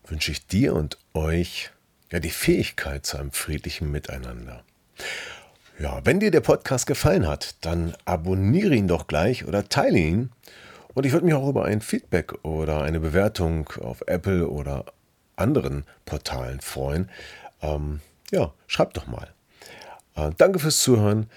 wünsche 0.06 0.32
ich 0.32 0.46
dir 0.48 0.76
und 0.76 0.98
euch 1.14 1.72
ja 2.12 2.20
die 2.20 2.32
Fähigkeit 2.32 3.06
zu 3.06 3.18
einem 3.18 3.32
friedlichen 3.32 3.90
Miteinander. 3.92 4.66
Ja, 5.80 6.06
wenn 6.06 6.20
dir 6.20 6.32
der 6.32 6.42
Podcast 6.42 6.86
gefallen 6.86 7.26
hat, 7.26 7.56
dann 7.62 7.96
abonniere 8.04 8.76
ihn 8.76 8.90
doch 8.90 9.08
gleich 9.08 9.46
oder 9.46 9.70
teile 9.70 10.00
ihn 10.00 10.32
und 10.94 11.06
ich 11.06 11.14
würde 11.14 11.26
mich 11.26 11.34
auch 11.34 11.48
über 11.48 11.66
ein 11.66 11.82
Feedback 11.82 12.34
oder 12.44 12.82
eine 12.82 13.00
Bewertung 13.00 13.70
auf 13.82 14.04
Apple 14.08 14.48
oder 14.48 14.86
anderen 15.36 15.86
Portalen 16.06 16.62
freuen. 16.62 17.10
Ähm, 17.62 18.02
ja, 18.32 18.54
schreibt 18.68 18.98
doch 18.98 19.08
mal. 19.08 19.28
Äh, 20.16 20.32
danke 20.38 20.60
fürs 20.60 20.82
Zuhören 20.82 21.28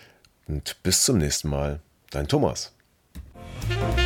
und 0.47 0.83
bis 0.83 1.05
zum 1.05 1.19
nächsten 1.19 1.49
Mal. 1.49 1.81
Dein 2.11 2.29
Thomas. 2.29 2.73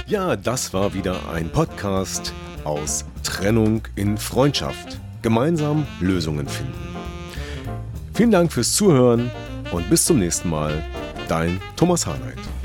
Ja, 0.06 0.36
das 0.36 0.72
war 0.72 0.94
wieder 0.94 1.28
ein 1.30 1.50
Podcast 1.50 2.32
aus 2.64 3.04
Trennung 3.22 3.82
in 3.96 4.16
Freundschaft. 4.16 5.00
Gemeinsam 5.22 5.86
Lösungen 6.00 6.48
finden. 6.48 6.72
Vielen 8.14 8.30
Dank 8.30 8.52
fürs 8.52 8.74
Zuhören 8.74 9.30
und 9.72 9.88
bis 9.90 10.04
zum 10.04 10.18
nächsten 10.18 10.48
Mal. 10.48 10.84
Dein 11.28 11.60
Thomas 11.76 12.06
Harnight. 12.06 12.57